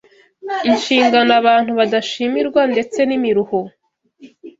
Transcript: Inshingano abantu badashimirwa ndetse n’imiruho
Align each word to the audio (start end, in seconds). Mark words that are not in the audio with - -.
Inshingano 0.69 1.31
abantu 1.41 1.71
badashimirwa 1.79 2.61
ndetse 2.73 2.99
n’imiruho 3.09 3.59